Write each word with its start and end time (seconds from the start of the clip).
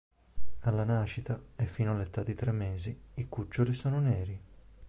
Alla 0.61 0.83
nascita, 0.83 1.39
e 1.55 1.67
fino 1.67 1.91
all'età 1.91 2.23
di 2.23 2.33
tre 2.33 2.51
mesi, 2.51 2.99
i 3.13 3.29
cuccioli 3.29 3.71
sono 3.71 3.99
neri. 3.99 4.41